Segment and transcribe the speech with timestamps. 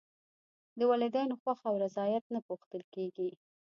[0.77, 3.29] د والدینو خوښه او رضایت نه پوښتل کېږي.